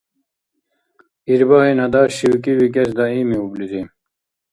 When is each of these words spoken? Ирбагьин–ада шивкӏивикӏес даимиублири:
Ирбагьин–ада 1.31 2.01
шивкӏивикӏес 2.15 2.89
даимиублири: 2.97 3.81